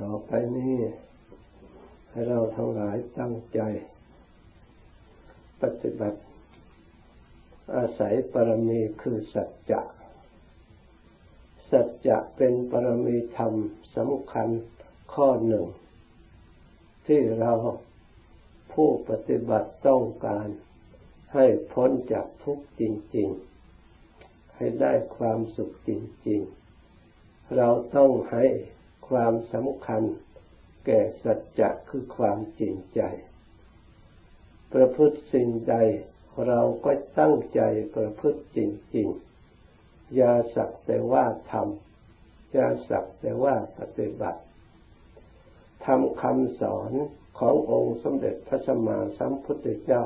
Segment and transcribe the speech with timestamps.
[0.00, 0.76] ต่อไปนี้
[2.10, 3.60] ให้เราทั้งหลายตั้งใจ
[5.62, 6.20] ปฏิบัติ
[7.76, 9.80] อาศัยปรมีคือสัจจะ
[11.70, 13.52] สัจจะเป็นปรมีธรรม
[13.96, 14.48] สำคัญ
[15.14, 15.66] ข้อหนึ่ง
[17.06, 17.52] ที่เรา
[18.72, 20.48] ผู้ปฏิบัติต้องการ
[21.34, 22.82] ให้พ้นจากทุกข์จ
[23.16, 23.28] ริง
[23.94, 25.90] ๆ ให้ได้ความสุขจ
[26.28, 26.40] ริง
[26.98, 28.44] ๆ เราต้องให้
[29.08, 30.02] ความสำคัญ
[30.86, 33.00] แก่สัจจะคือความจริงใจ
[34.72, 35.76] ประพฤติสิ่งใด
[36.46, 37.60] เราก็ตั้งใจ
[37.96, 38.58] ประพฤติจ
[38.96, 44.40] ริงๆ อย่าสักแต่ว่าทำอย่าสักแต่ว่าปฏิบัติ
[45.86, 46.92] ทำคำสอน
[47.38, 50.04] ขององค์สมเด็จพระสัมมาสัมพุทธเจ้า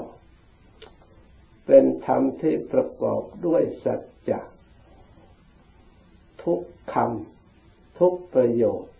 [1.67, 4.41] เป็นธรรมที่ประกอบด้วยสัจจะ
[6.43, 6.61] ทุก
[6.93, 8.92] คำทุกประโยชน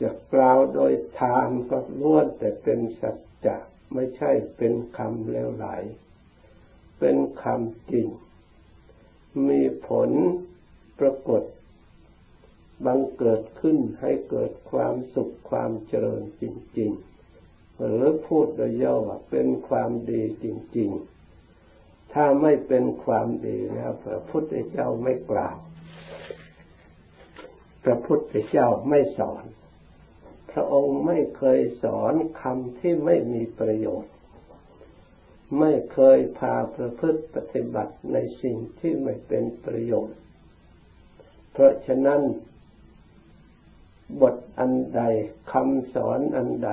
[0.00, 3.56] จะกล่าวโดยทานก็ล้วนแต่เป็นสัจจะ
[3.94, 5.66] ไม่ใช่เป็นคำเลวไหล
[6.98, 8.08] เป็นคำจริง
[9.48, 10.10] มีผล
[10.98, 11.42] ปรากฏ
[12.86, 16.44] บังเกิดขึ้นให้เกิดความสุขความเจริญจ
[16.78, 16.90] ริง
[17.36, 20.46] ๆ หรือพูดโดยย่อว่าเป็นความดีจ
[20.78, 25.56] ริง ๆ ถ้าไม่เป็นความดีแล้วพระพุทธเจ้าไม่กล่าว
[27.84, 29.44] พระพุทธเจ้าไม่สอน
[30.54, 34.12] พระองค์ไม่เคยสอนคำที่ไม่มีประโยชน์
[35.58, 40.18] ไม่เคยพาประพฤติปฏิบัติในสิ่งที่ไม่เป็นประโยชน์
[41.52, 42.20] เพราะฉะนั้น
[44.20, 45.02] บทอันใด
[45.52, 46.70] คำสอนอันใด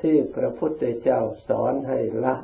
[0.00, 2.36] ที่พระพุทธเจ้าสอนให้ละ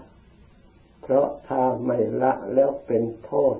[1.02, 3.56] เพราะถ้าไม่ละแล้วเป็นโทษ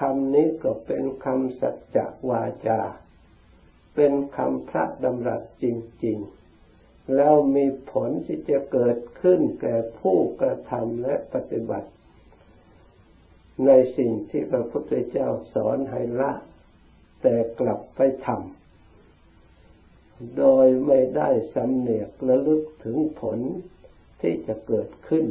[0.00, 2.80] คำนี้ก็เป็นคำสัจจวาจา
[3.96, 5.64] เป็นคำพระดำรัสจ
[6.04, 11.90] ริง ๆ แล้วมีผลที่จะเกิดขึ้นแก่ผู้กระทำและปฏิบัติ
[13.66, 16.32] ในสิ่งที่พระพุทธเจ้าสอนให้ละ
[17.22, 23.38] แต่กลับไปทำโดยไม่ได้สำเนียกระลึกถึงผล
[24.20, 25.24] ที่จะเกิดขึ้น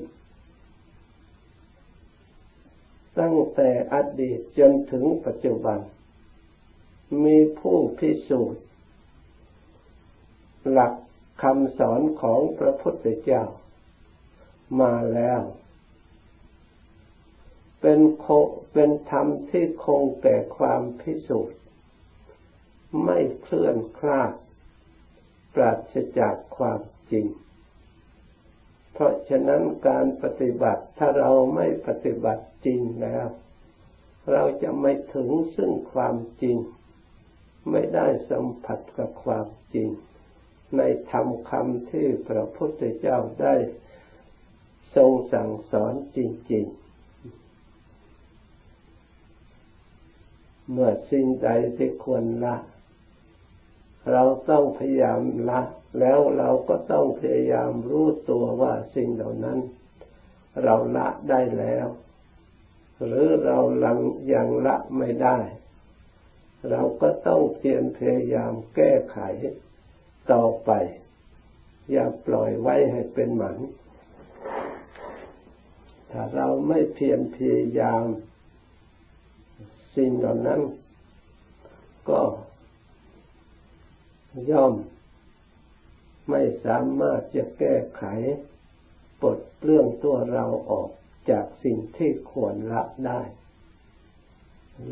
[3.19, 5.79] ตั้งแต่อดีตจนถึงปัจจุบัน
[7.23, 8.63] มีผู้พิสูจน์
[10.71, 10.93] หลัก
[11.41, 13.43] คำสอนของพระพุทธเจ้า
[14.81, 15.41] มาแล้ว
[17.81, 18.27] เป็นโค
[18.73, 21.59] เป็นธรรมที่คงแต่ความพิสูจน์
[23.03, 24.33] ไม่เคลื่อนคลาด
[25.53, 26.79] ปราศจากความ
[27.11, 27.27] จริง
[28.93, 33.27] เพราะฉะนั้นการปฏิบัติถ้าเราไม่ปฏิบัติจริงแล้ว
[34.31, 36.57] เราจะไม่ถึงซึ่งความจริง
[37.71, 39.89] ไม่ได้สัมผัสกับความจริง
[40.77, 40.81] ใน
[41.11, 43.55] ธรรมคำที่พระพุทธเจ้าได้
[44.95, 46.19] ทรงสั่งสอนจ
[46.51, 46.85] ริง ๆ
[50.71, 52.55] เมื่อสิ่งใดที่ควรละ
[54.11, 55.61] เราต้องพยายามละ
[55.99, 59.59] แล้วเราก็ต้องพยายามรู้ตัวว่าสิ่งเหล่านั้น
[60.63, 61.87] เราละได้แล้ว
[63.05, 63.99] หรือเราลัง
[64.33, 65.37] ยังละไม่ได้
[66.69, 69.19] เราก็ต้องเพียรพยายามแก้ไข
[70.31, 70.71] ต่อไป
[71.91, 73.57] อย่าปล่อยไว้ให้เป็นหมัน
[76.11, 78.03] ถ้าเราไม่เพียรพยายาม
[79.95, 80.61] สิ่งเหล่านั้น
[82.09, 82.21] ก็
[84.51, 84.73] ย่อม
[86.29, 88.03] ไม่สามารถจะแก้ไข
[89.21, 90.89] ปลดเปลื้องตัวเราออก
[91.29, 93.21] จากสิ่งที่ควรละได้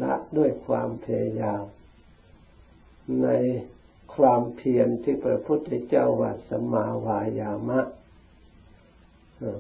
[0.02, 1.64] ละด้วยความพยายาม
[3.24, 3.28] ใน
[4.16, 7.82] ความเพียรที่พระพุทธเจ้าว่าสมาวายามะ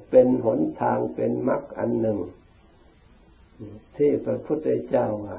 [0.09, 2.19] เป็นหนทางเป็นมรรคอันหนึ่ง
[3.97, 5.38] ที่พระพุทธเจ้าว่า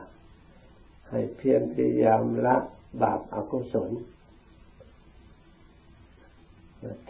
[1.11, 2.57] ให้เพียรพยายามละ
[3.03, 3.91] บาปอากุศล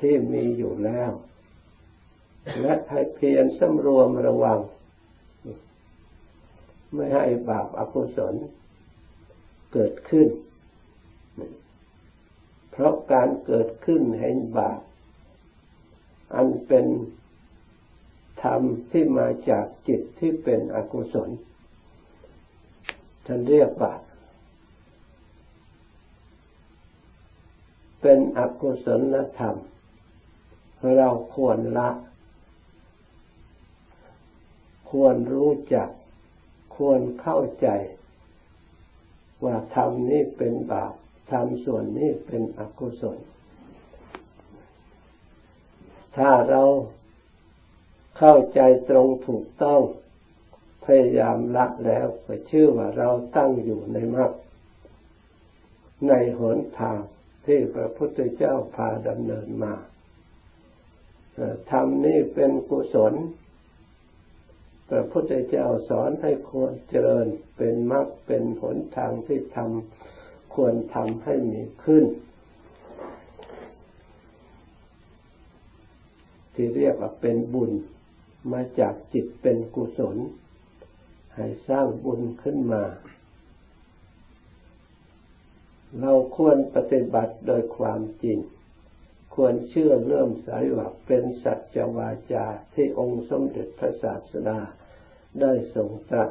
[0.01, 1.11] ที่มีอยู่แล้ว
[2.61, 4.61] และให้เพียรสำรวมระวัง
[6.95, 8.35] ไม่ให้บาปอกุศล
[9.73, 10.29] เกิดขึ้น
[12.71, 14.81] เพราะการเกิดขึ้นแห่งบาป
[16.35, 16.87] อันเป็น
[18.43, 18.61] ธรรม
[18.91, 21.31] ที่มาจากจิตที่เป็นอกุศล
[23.27, 23.93] ท่านเรียกว่า
[28.01, 29.57] เป็นอกุศลธรรม
[30.97, 31.91] เราควรละ
[34.91, 35.89] ควรรู้จัก
[36.77, 37.69] ควรเข้าใจ
[39.45, 40.93] ว่าธรรมนี้เป็นบาป
[41.31, 43.19] ทำส่วนนี้เป็นอกุศล
[46.17, 46.63] ถ้าเรา
[48.19, 48.61] เข้าใจ
[48.91, 49.83] ตรงถูกต้อง
[50.85, 54.33] พยายามละแล้วก็ชื่อว่าเราตั้งอยู่ในมรรค
[56.09, 57.01] ในหนทาง
[57.47, 59.75] ที่พระพุทธเจ้าพาดำเนินมา
[61.71, 63.15] ธรรมนี้เป็นกุศล
[64.89, 67.27] พระพุทธเจ้าสอนให้ควรเจริญ
[67.57, 72.05] เป็นมรรคเป็นผลทางที่ทำควรทำให้มีขึ้น
[76.55, 77.73] ที่เรียกว่าเป็นบุญ
[78.53, 80.17] มาจากจิตเป็นกุศล
[81.35, 82.85] ให้สร้างบุญขึ้นมา
[86.01, 88.39] เราควรปฏิบัติโดยความจริง
[89.35, 94.59] ควรเชื่อเริ่มสายว่าเป็นสัจวาจาที่องค์สมเด็จพระศาสดา
[95.41, 96.31] ได้ทรงตรัส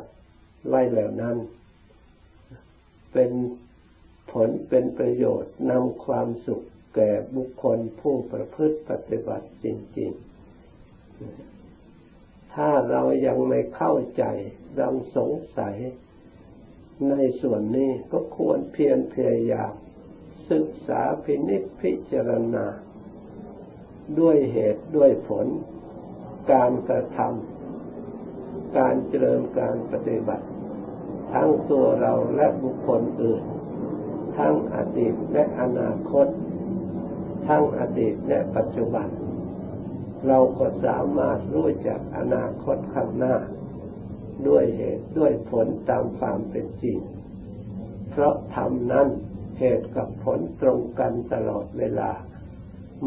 [0.67, 1.37] ไว้แล้วนั้น
[3.13, 3.31] เป็น
[4.31, 6.65] ผลเป็นประโยชน์นำความสุข
[6.95, 9.65] แก่บุคคลผู้ประพฤติปฏิบัติจ
[9.99, 10.33] ริง ๆ
[12.53, 14.23] ถ้าเรายังไม่เข้าใจ
[14.79, 15.75] ยังสงสัย
[17.09, 19.73] ในส่วนนี้ก็ควรเพียรพยายาม
[20.51, 22.65] ศึกษาพินิจพิจารณา
[24.19, 25.47] ด้วยเหตุด้วยผล
[26.51, 30.45] การกระทำการเจริญการปฏิบัติ
[31.33, 33.43] ทั้งตัวเราและบุคคลอื่น
[34.37, 36.27] ทั้งอดีตและอนาคต
[37.47, 39.07] ทั้งอดีตและปัจจุบัน
[40.27, 43.35] เราก็สามารถรู้จักอนาคตข้างหน้า
[44.47, 46.97] ด้วยเหตุด้วยผลตามความเป็นจริง
[48.11, 49.07] เพราะธรรมนั้น
[49.59, 52.11] เหตุกับผลตรงกันตลอดเวลา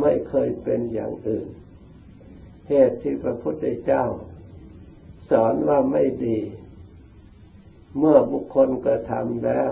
[0.01, 1.49] ไม่เคยเป็นอย่างอื่น
[2.69, 4.05] เหตุที่พระพุทธเจ้า
[5.31, 6.39] สอนว่าไม่ดี
[7.99, 9.71] เมื่อบุคคลกระทำแล้ว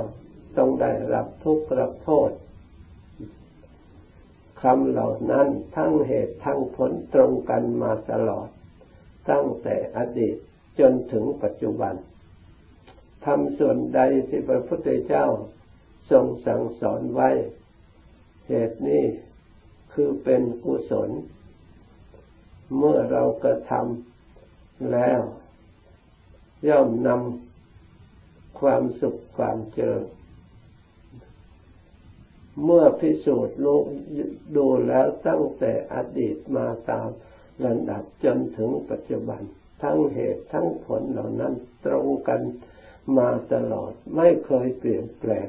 [0.56, 2.31] ต้องได้รับทุกข์รับโทษ
[4.62, 8.49] คำเหล่านั้นทั้งเหตุทั้งผลตรงกันมาตลอด
[9.31, 10.37] ตั้งแต่อดีต
[10.79, 11.94] จนถึงปัจจุบัน
[13.26, 15.26] ทำส่วนใดที่พระพุทธเจ้า
[16.11, 17.31] ทรงสั่งสอนไว้
[18.49, 19.05] เหตุนี้
[19.94, 21.11] คือเป็นกุศล
[22.76, 25.20] เมื่อเรากระทำแล้ว
[26.69, 30.06] ย่อมนำความสุขความเจริญ
[32.64, 33.81] เมื่อพิสูจน์รู้
[34.56, 37.08] ดูแล้วตั้งแต่อดีตมาตาม
[37.64, 39.43] ลำดับจนถึงปัจจุบัน
[39.82, 41.55] ทั้งเหตุทั้งผลเหล่านั้น
[41.87, 42.40] ตรงกัน
[43.19, 45.47] มาตลอดไม่เคยเปลี่ยนแปลง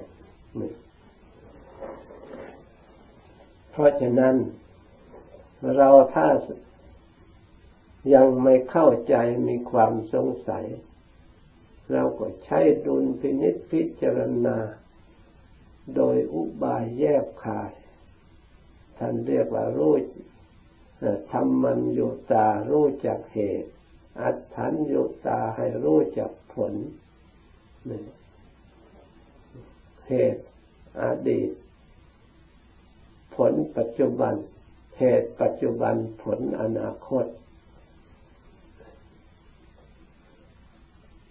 [3.78, 4.36] เพราะฉะนั้น
[5.76, 6.28] เราถ้า
[8.14, 9.16] ยังไม่เข้าใจ
[9.48, 10.66] มีความสงสัย
[11.92, 14.58] เราก็ใช้ดุลพินิจพิจารณา
[15.96, 17.72] โดยอุบายแยบคาย
[18.98, 19.96] ท่านเรียกว่ารู้
[21.32, 23.72] ทำมันอยู่ตารู้จักเหตุ
[24.22, 26.74] อัตถันอยู่ตาให้รู้จักผล
[30.08, 30.44] เหตุ
[31.02, 31.52] อดีต
[33.36, 34.34] ผลปัจจุบัน
[35.00, 37.26] เหตุปัจจุบันผลอนาคต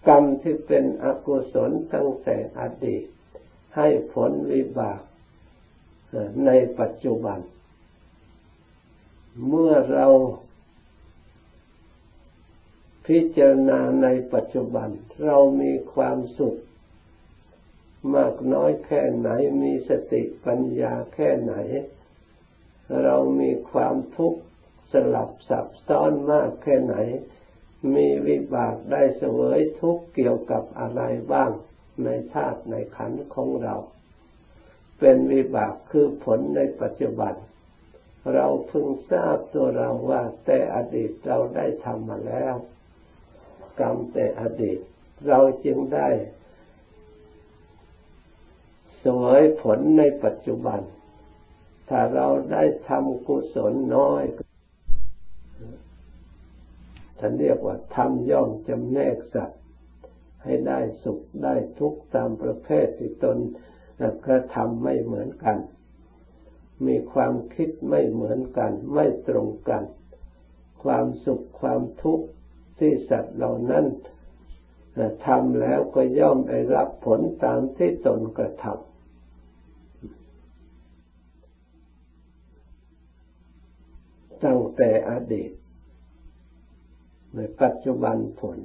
[0.09, 3.05] กรรมที่เป็นอกุศลตั้งแต่อดีต
[3.77, 5.01] ให้ผลวิบาก
[6.47, 7.39] ในปัจจุบัน
[9.49, 10.07] เมื่อเรา
[13.07, 14.89] พิจารณาในปัจจุบัน
[15.25, 16.57] เรามีความสุข
[18.15, 19.31] มากน้อยแค่ไหน
[19.63, 21.55] มีสติปัญญาแค่ไหน
[23.03, 24.41] เรามีความทุกข์
[24.93, 26.97] สลับซับซ้อนมากแค่ไหน
[27.95, 31.51] มีวิบากได้เสวยทุกข์เกี่ยวกับอะไรบ้าง
[32.05, 33.77] ในธาตุในขันธ์ของเรา
[34.99, 37.35] เป็นวิบากคือผลในปัจจุบัน
[38.35, 42.55] เราพึงทราบตัวเราว่าแต่อดีตเราได้ทำมาแล้ว
[43.81, 44.79] กรรมแต่อดีต
[45.29, 46.09] เราจึงได้
[49.05, 50.81] สวยผลในปัจจุบัน
[51.89, 54.23] ถ้าเราได้ทำกุศลน้อย
[57.19, 59.63] ท่านเรียกว่าทำย่อมจำแนกสัตว์
[60.45, 63.39] ให้ได้สุขได้ทุกข์ตามประเภทที่ตน
[64.27, 65.59] กระทำไม่เหมือนกัน
[66.87, 69.85] มีความคิดไม่เหมือนกัน ไม่ตรงกัน
[70.85, 72.27] ความสุขความทุกข์
[72.79, 73.85] ที่สัตว์เหล่านั้น
[75.27, 78.94] ทำแล้วก็ย่อมได้รับผลตามที่ตนกระทำ
[84.45, 85.53] ตั้งแต่อดีต
[87.35, 88.59] ในปัจจุบันผล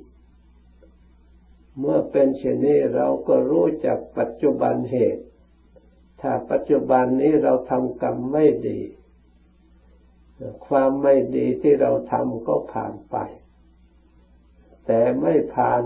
[1.80, 5.24] เมื่อเป็นเช่นนี้เราก็รู้จักปัจจุบันเหตุ
[6.22, 8.80] ถ้าปัจจุบันนี้เราทำกรรมไม่ดี
[10.68, 13.18] ความไม่ดีที่เราทำก็ผ่านไป
[14.86, 15.84] แต่ไม่ผ่าน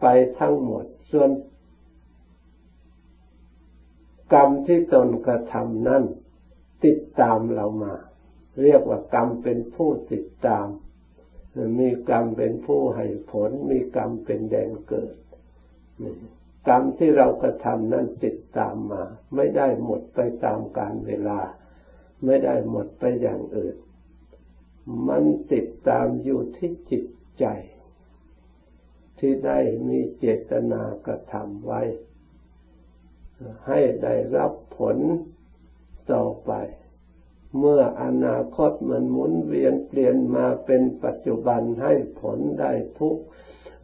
[0.00, 0.06] ไป
[0.38, 1.30] ทั้งหมด ส่วน
[4.32, 6.02] กรรมที่ตนกระทำนั้น
[6.84, 7.94] ติดตามเรามา
[8.62, 10.66] เรียกว่ากรรมเป็นผู้ติดตาม
[11.78, 15.14] มีกรรมเป็นผู้ให้ผล มีกรรมเป็นแดนเกิด
[16.68, 19.02] กรรมที่เรากระทำนั้นติดตามมา
[19.34, 21.40] ไม่ได้หมดไปตามกาลเวลา
[22.24, 23.76] ไม่ได้หมดไปอย่างอื่น
[25.08, 27.04] มันติดตามอยู่ที่จิต
[27.38, 27.46] ใจ
[29.18, 29.58] ที่ได้
[29.88, 31.82] มีเจตนากระทำไว้
[33.66, 34.96] ให้ได้รับผล
[36.12, 36.52] ต่อไป
[37.58, 43.18] เมื่ออนาคตมันหมุนเวียนเปลี่ยนมาเป็นปัจจุบันให้ผลได้ทุก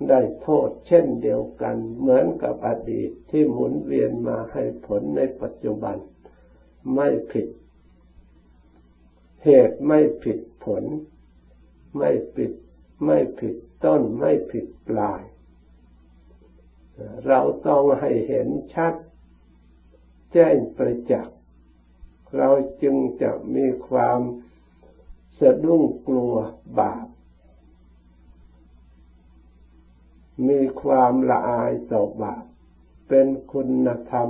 [0.09, 5.97] ได้โทษเช่นเดียวกัน เหมือนกับอดีตที่หมุนเวียนมาให้ผลในปัจจุบัน
[6.95, 7.47] ไม่ผิด
[9.45, 10.85] เหตุไม่ผิดผล
[11.97, 12.53] ไม่ผิด
[13.05, 13.55] ไม่ผิด
[13.85, 15.23] ต้นไม่ผิดปลาย
[17.27, 18.95] เราต้องให้เห็นชัด
[20.33, 21.37] แจ้งประจักษ์
[22.37, 22.49] เรา
[22.83, 24.21] จึงจะมีความ
[25.41, 26.35] สะดุ้งกลัว
[26.79, 27.07] บาป
[30.49, 32.45] มีความละอายต่อบาป
[33.09, 34.29] เป็นคุณธรรม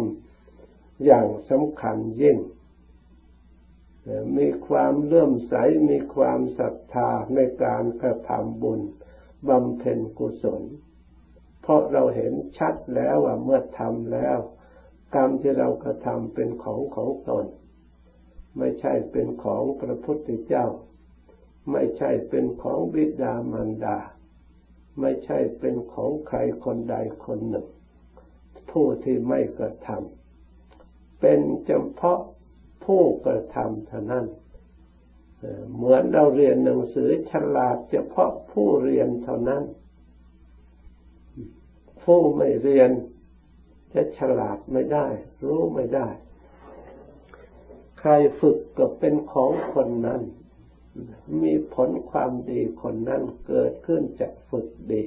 [1.04, 2.38] อย่างสำคัญยิ่ง
[4.36, 5.54] มีความเลื่อมใส
[5.90, 8.80] มีความศรัทธาในการกระทำบุญ
[9.48, 10.62] บำเพ็ญกุศล
[11.62, 14.38] เพราะเราเห็นชัดแล้วว่าเมื่อทำแล้ว
[15.14, 17.46] กรรมที่เรากระทำเป็นของของตน
[18.58, 20.66] ไม่ใช่เป็นของพระพุทธเจ้า
[21.70, 23.98] ไม่ใช่เป็นของบิดามารดา
[25.00, 27.66] ไม่ใช่เป็นของใครคนใดคนหนึ่ง
[28.70, 32.20] ผู้ที่ไม่กระทำเป็นเฉพาะ
[32.84, 34.26] ผู้กระทำเท่านั้น
[35.74, 39.62] เหมือนเราเรียนหนังสือฉลาดเฉพาะผู้เรียนเท่านั้น
[42.02, 42.90] ผู้ไม่เรียน
[43.94, 45.06] จะฉลาดไม่ได้
[45.46, 46.08] รู้ไม่ได้
[48.04, 50.22] ใครฝึกก็เป็นของคนนั้น
[51.42, 55.04] มีผลความดีคนนั้นเกิดขึ้นจากฝึกดี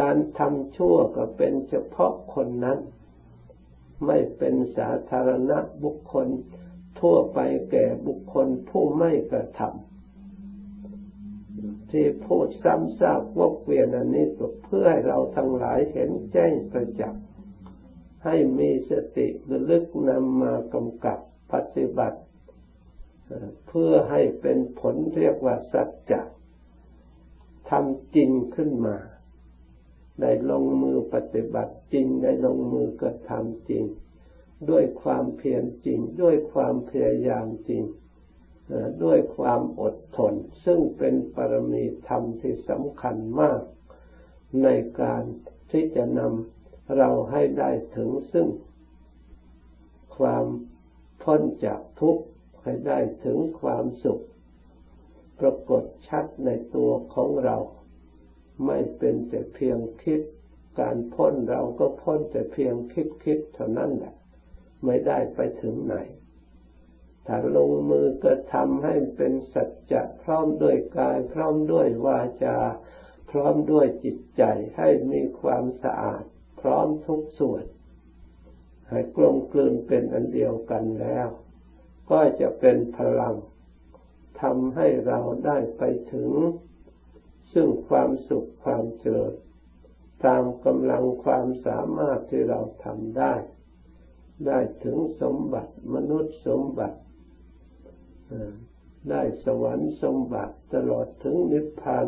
[0.00, 2.78] การทำชั่วก็เป็นเฉพาะคนนั้น
[4.06, 6.26] ไม่เป็นสาธารณะบุคคล
[7.00, 7.38] ทั่วไป
[7.70, 9.70] แก่บุคคลผู้ไม่กระทำ
[11.90, 14.26] ที่พูดซ้ำซากวกเวียนอันนี้
[14.64, 17.24] เพื่อให้เราทั้งหลายเห็นแจ้งประจักษ์
[18.24, 21.18] ให้มีสติระลึกนำมากำกับ
[21.52, 22.20] ปฏิบัติ
[23.66, 26.20] เพื่อให้เป็นผลเรียกว่าสัจจะ
[27.70, 28.96] ทำจริงขึ้นมา
[30.20, 33.84] ได้ลงมือปฏิบัติจริงได้ลงมือกระทำจริง
[34.70, 37.82] ด้วยความเพียรจริง ด้วยความพยายามจริง
[39.04, 43.60] ด้วยความอดทน ซึ่งเป็นปรมีธรรมที่สำคัญมาก
[44.62, 44.68] ใน
[45.00, 45.22] การ
[45.70, 48.46] ที่จะนำเราให้ได้ถึงซึ่ง
[50.16, 50.44] ความ
[51.22, 52.24] พ้นจากทุกข์
[52.62, 54.24] ให้ได้ถึงความสุข
[55.40, 57.56] ปรากฏชัดในตัวของเรา
[58.66, 60.20] ไม่เป็นแต่เพียงคิด
[60.80, 64.14] การพ้นเราก็พ้นแต่เพียงคิดคิดเท่านั้นแหละ
[64.84, 65.96] ไม่ได้ไปถึงไหน
[67.26, 72.58] ถ้าลงมือกระทำให้เป็นสัจจะพร้อมด้วยกาย พร้อมด้วยวาจา
[73.30, 74.42] พร้อมด้วยจิตใจ
[74.76, 76.24] ให้มีความสะอาด
[76.60, 77.64] พร้อมทุกส่วน
[78.90, 81.28] ให้กลมกลืนเป็นอันเดียวกันแล้ว
[82.10, 83.34] ก็จะเป็นพลัง
[84.40, 85.82] ทำให้เราได้ไป
[86.12, 86.32] ถึง
[87.52, 89.34] ซึ่งความสุขความเจริญ
[90.24, 93.34] ตามกำลังความสามารถที่เราทำได้
[94.46, 96.98] ได้ถึงสมบัติมนุษย์สมบัติ
[99.10, 102.06] ได้สวรรค์สมบัติตลอดถึงนิพพาน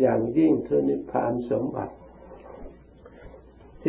[0.00, 1.94] อย่างยิ่งคือนิพพานสมบัติ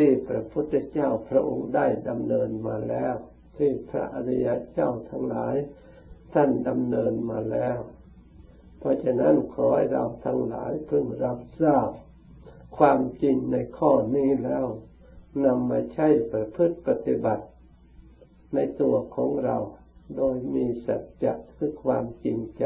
[0.00, 3.14] ที่พระพุทธเจ้าพระองค์ได้ดำเนินมาแล้ว
[3.56, 5.56] ที่พระอริยเจ้าทั้งหลาย
[6.34, 7.78] ท่านดำเนินมาแล้ว
[8.78, 11.90] เพราะฉะนั้นขอให้เราทั้งหลายเพิ่งรับทราบ
[12.78, 14.66] ความจริงในข้อนี้แล้ว
[15.44, 17.46] นำมาใช้ประพฤติปฏิบัติ
[18.54, 19.56] ในตัวของเรา
[20.16, 22.64] โดยมีสัจจะคือความจริงใจ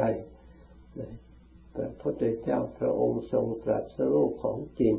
[1.75, 4.95] พระพุทธเจ้าพระองค์ทรงตรัสรู้ของจริง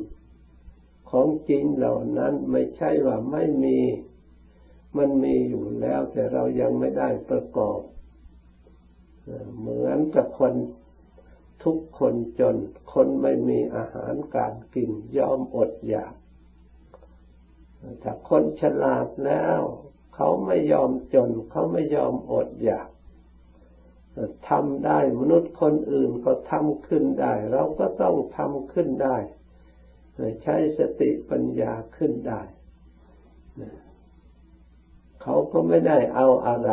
[1.14, 3.78] ของจริงเหล่านั้นไม่ใช่ว่าไม่มี
[4.96, 7.80] มันมีอยู่แล้ว แต่เรายังไม่ได้ประกอบ
[9.58, 10.54] เหมือนกับคน
[11.64, 12.56] ทุกคนจน
[12.92, 16.14] คนไม่มีอาหารการกินยอมอดอยาก
[18.02, 19.60] ถ้าคนฉลาดแล้ว
[20.14, 22.88] เขาไม่ยอมจน เขาไม่ยอมอดอยาก
[24.48, 29.16] ทำได้มนุษย์คนอื่นก็ทำขึ้นได้ เราก็ต้องทำขึ้นได้
[30.42, 32.40] ใช้สติปัญญาขึ้นได้
[35.22, 36.70] เขาก็ไม่ได้เอาอะไร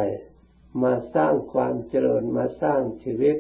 [0.84, 3.38] มาสร้างความเจริญมาสร้างชีวิต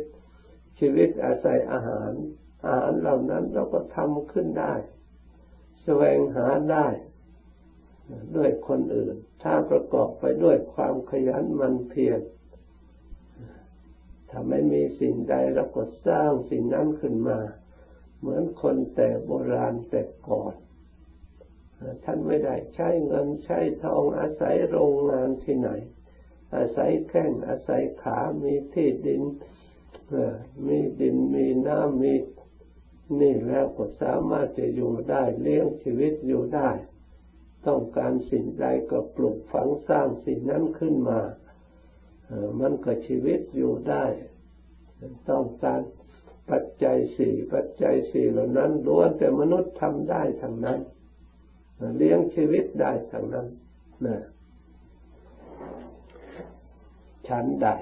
[0.79, 2.11] ชีวิตอาศัยอาหาร
[2.67, 4.73] อาหารเหล่านั้นเราก็ทำขึ้นได้
[5.83, 6.87] แสวงหาได้
[8.35, 12.21] ด้วยคนอื่น ถ้าประกอบไปด้วยความขยันมันเพียร
[14.29, 17.39] ถ้าไม่มีสิ่งใดเราก็สร้างสิ่งนั้นขึ้นมา
[18.21, 20.55] เหมือนคนแต่โบราณแต่ก่อน
[22.03, 25.69] ท่านไม่ได้ใช้เงินใช้ทองอาศัยโรงงานที่ไหน
[26.55, 29.21] อาศัยแข้งอาศัยขามีที่ดิน
[30.67, 32.13] มีดินมีน้ำมี
[33.19, 36.69] นี่แล้วก็สามารถจะอยู่ได้เลี้ยงชีวิตอยู่ได้
[37.67, 41.19] ต้องการสิ่งใดก็ปลูกฝังสร้างสิ่งนั้นขึ้นมา
[42.59, 44.05] มันก็ชีวิตอยู่ได้
[45.29, 45.79] ต้องการ
[46.49, 50.79] ปัจจัยสี่ปัจจัยสี่เหล่านั้นล้วนแต่มนุษย์ทำได้ทั้งนั้น
[51.97, 53.47] เลี้ยงชีวิตได้ทั้งนั้น
[54.05, 54.17] นะ
[57.27, 57.75] ฉันได้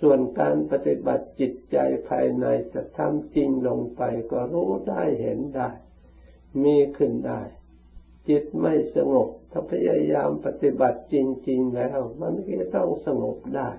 [0.00, 1.76] ส่วนการปฏิบัติจิตใจ
[2.08, 5.70] ภายในจะทำจริงลงไปก็รู้ได้เห็นได้
[6.62, 7.40] มีขึ้นได้
[8.28, 11.16] จิตไม่สงบ ถ้าพยายามปฏิบัติจ
[11.48, 13.70] ริง ๆ แล้ว มันก็จะต้องสงบได้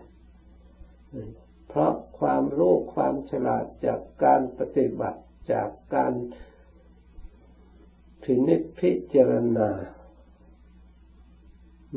[1.73, 6.13] เพราะความรู้ความฉลาดจากการปฏิบัติจากการ
[8.23, 9.69] พินิจพิจารณา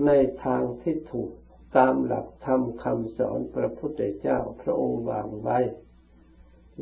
[0.07, 0.11] ใน
[0.45, 1.31] ทางที่ถูก
[1.77, 5.59] ตามหลักธรรมคำสอนพระพุทธเจ้าพระองค์วางไว้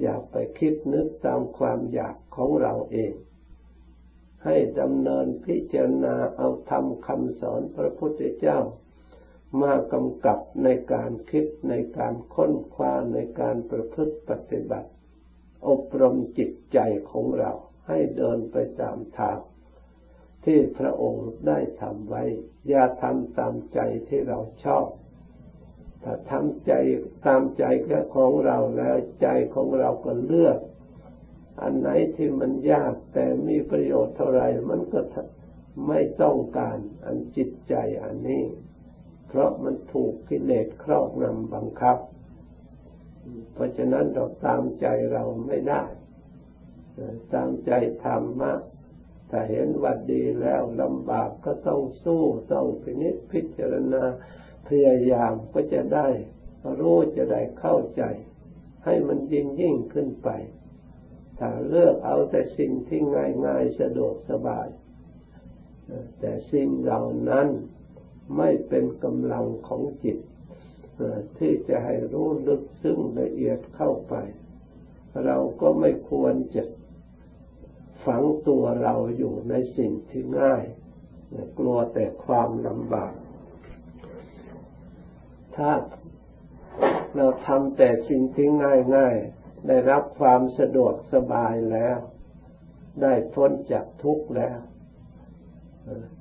[0.01, 3.13] อย่าไปคิดนึกตามความอยากของเราเอง
[4.45, 8.59] ให้ดำเนินพิจารณาเอาธรรมคำสอนพระพุทธเจ้า
[9.61, 14.91] มากำกับในการคิดในการค้นคว้าในการประพฤติปฏิบัติ
[15.69, 16.79] อบรมจิตใจ
[17.11, 17.53] ของเรา
[17.89, 19.39] ให้เดินไปตามทาง
[20.45, 22.23] ที่พระองค์ได้ทำไว้
[22.69, 24.87] อย่าทำตามใจที่เราชอบ
[26.03, 26.73] ถ้าทำใจ
[27.27, 30.59] ตามใจแค่ของเราแล้วใจของเราก็เลือก
[31.63, 35.01] อันไหนที่มันยากแต่มีประโยชน์เท่าไรมันก็
[35.89, 37.75] ไม่ต้องการอันจิตใจ
[38.05, 38.45] อันนี้
[39.35, 41.99] เพราะมันถูกกิเลสครอบงำบังคับ
[43.53, 45.83] เพราะฉะนั้นเราตามใจเราไม่ได้
[47.35, 47.73] ตามใจ
[48.05, 48.53] ธรรมะ
[49.31, 54.05] ถ้าเห็นว่าดีแล้วลำบากก็ต้องสู้ต้องพินิจพิจารณา
[54.67, 56.09] พยายามก็จะได้
[56.81, 58.03] รู้จะได้เข้าใจ
[58.85, 60.29] ให้มันยิ่งยิ่งขึ้นไป
[61.39, 64.69] ถ้าเลือกเอาแต่สิ่งที่ง่ายง่ายสะดวกสบาย
[66.21, 67.49] แต่สิ่งเหล่านั้น
[68.37, 70.19] ไม่เป็นกำลังของจิต
[71.39, 74.15] ที่จะให้รู้ลึกซึ้งละเอียดเข้าไป
[75.25, 76.63] เราก็ไม่ควรจะ
[78.07, 80.65] ฝังตัวเราอยู่ในสิ่งที่ง่าย
[81.59, 83.15] กลัวแต่ความลำบาก
[85.57, 85.73] ถ้า
[87.17, 89.17] เราทำแต่สิ่งที่ง่ายง่าย
[89.67, 91.99] ได้รับความสะดวกสบายแล้ว
[93.03, 94.59] ได้พ้นจากทุกข์แล้ว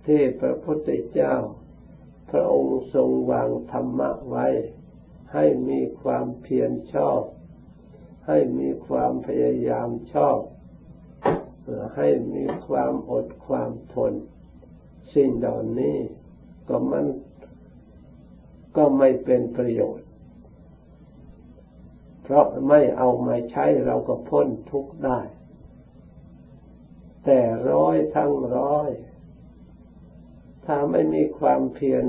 [0.05, 1.35] ที่พระพุทธเจ้า
[2.31, 4.47] พระองค์ทรงวางธรรมะไว้
[5.33, 7.21] ให้มีความเพียรชอบ
[8.27, 10.39] ให้มีความพยายามชอบ
[11.95, 14.13] ให้มีความอดความทน
[15.13, 15.97] สิ่งเหล่านี้
[16.67, 17.05] ก็มัน
[18.77, 20.07] ก็ไม่เป็นประโยชน์
[22.23, 25.19] เพราะไม่เอามาใช้เราก็พ้นทุกข์ได้
[27.25, 27.39] แต่
[27.71, 28.89] ร้อยทั้งร้อย
[30.65, 32.03] ถ้าไม่มีความเพียร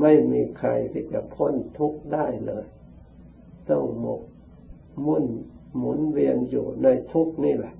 [0.00, 2.64] ไม่มีใครที่จะพ้นทุกข์ได้เลย
[3.70, 4.22] ต้องหมก
[5.06, 5.24] มุ่น
[5.78, 7.74] หมุนเวียนอยู่ในทุกข์นี่แหละ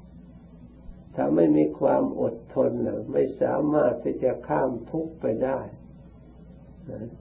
[1.15, 2.71] ถ้าไม่มีความอดทน
[3.13, 5.61] ไม่สามารถที่จะข้ามทุกข์ไปได้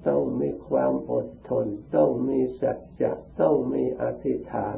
[0.08, 4.78] ต้องมีความอดทน ต้องมีสัจจะต้องมีอธิษฐาน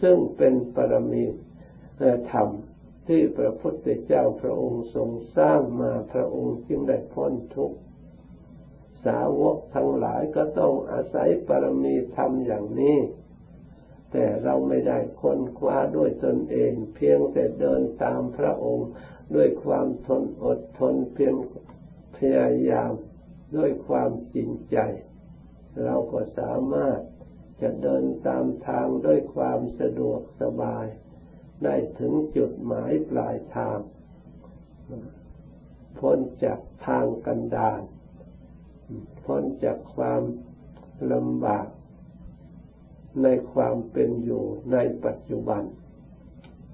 [0.00, 1.24] ซึ่งเป็นปรมี
[2.30, 2.48] ธรรม
[3.06, 7.78] ที่พระพุทธเจ้าพระองค์ทรงสร้างมาพระองค์จึงได้พ้นทุกข์
[9.06, 12.98] สาวกทั้งหลายก็ต้องอาศัยปรมีธรรมอย่างนี้
[14.12, 18.88] แต่เราไม่ได้ค้นคว้าด้วยตนเอง เพียงแต่เดินตามพระองค์
[19.34, 21.34] ด้วยความทนอดทนเพียง
[22.16, 22.92] พยายาม
[23.56, 24.78] ด้วยความจริงใจ
[25.84, 27.00] เราก็สามารถ
[27.60, 30.86] จะเดินตามทางด้วยความสะดวกสบาย
[31.64, 33.78] ได้ถึงจุดหมายปลายทาง
[35.98, 37.80] พ้นจากทางกันดาร
[39.24, 40.22] พ้นจากความ
[41.12, 41.66] ลำบาก
[43.22, 45.62] ในความเป็นอยู่ในปัจจุบัน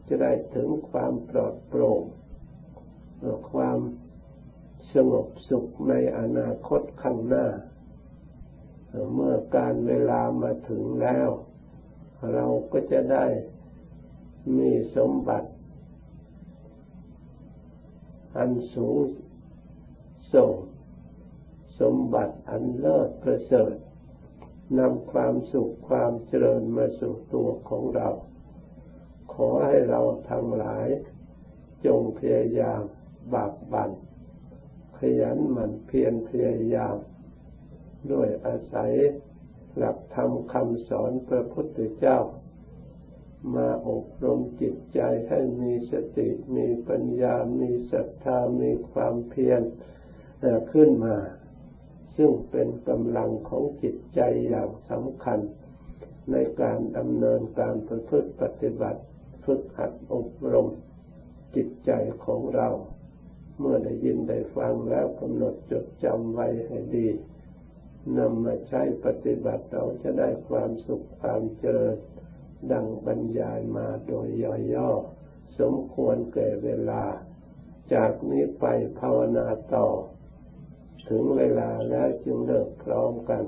[0.09, 2.03] จะได้ถึงความปลอดโปร่ง
[3.53, 3.79] ความ
[4.95, 7.47] สงบสุขในอนาคตข้างหน้า
[9.15, 11.29] เมื่อการเวลามาถึงแล้ว
[12.33, 13.25] เราก็จะได้
[14.57, 15.51] มีสมบัติ
[18.37, 18.99] อันสูง
[20.35, 20.53] ส่ง
[21.81, 23.75] สมบัติอันเลิศประเสริฐ
[24.79, 28.09] นำความสุขความเจริญมาสู่ตัวของเรา
[29.33, 30.01] ขอให้เรา
[30.31, 30.89] ทั้งหลาย
[31.87, 32.83] จงพยายาม
[33.35, 33.91] บากบั่น
[34.99, 36.97] ขยันหมั่นเพียรพยายาม
[38.13, 38.93] ด้วยอาศัย
[39.77, 42.19] หลักธรรมคำสอนพระพุทธเจ้า
[43.55, 49.63] มาอบรมจิตใจให้มีสติมีปัญญา มีศรัทธา มีความเพียร
[50.73, 51.17] ขึ้นมา
[52.17, 55.41] ซึ่งเป็นกำลังของจิตใจอย่างสำคัญ
[56.31, 59.01] ในการดำเนินการประพฤติปฏิบัติ
[59.45, 60.69] ฝึกหัดอบรม
[61.57, 61.91] จิตใจ
[62.25, 62.69] ของเรา
[63.59, 67.09] เมื่อได้ยินได้ฟังแล้วกำหนดจดจำไว้ให้ดี
[68.19, 71.97] นำมาใช้ปฏิบัติเราจะได้ความสุขความเจริญ
[72.73, 74.29] ดังบรรยายมาโดย
[74.75, 77.03] ย่อๆ สมควรแก่เวลา
[77.95, 78.65] จากนี้ไป
[78.99, 79.89] ภาวนาต่อ
[81.09, 83.43] ถึงเวลาแล้วจึงเลิกพร้อมกัน